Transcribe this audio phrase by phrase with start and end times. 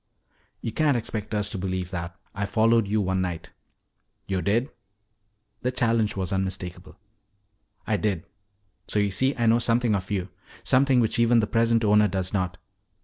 [0.61, 2.15] "You can't expect us to believe that.
[2.33, 3.51] I followed you one night."
[4.25, 4.71] "Yo' did?"
[5.61, 6.97] The challenge was unmistakable.
[7.85, 8.25] "I did.
[8.87, 10.29] So you see I know something of you.
[10.63, 12.57] Something which even the present owner does not.